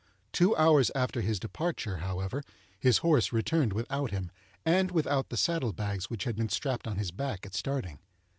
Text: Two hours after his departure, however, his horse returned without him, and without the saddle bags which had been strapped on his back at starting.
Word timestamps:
Two 0.31 0.57
hours 0.57 0.89
after 0.95 1.21
his 1.21 1.39
departure, 1.39 1.97
however, 1.97 2.41
his 2.79 2.97
horse 3.05 3.31
returned 3.31 3.71
without 3.71 4.09
him, 4.09 4.31
and 4.65 4.89
without 4.89 5.29
the 5.29 5.37
saddle 5.37 5.73
bags 5.73 6.09
which 6.09 6.23
had 6.23 6.35
been 6.35 6.49
strapped 6.49 6.87
on 6.87 6.97
his 6.97 7.11
back 7.11 7.45
at 7.45 7.53
starting. 7.53 7.99